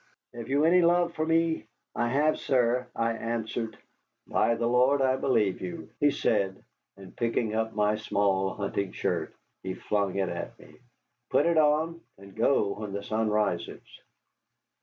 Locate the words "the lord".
4.55-4.99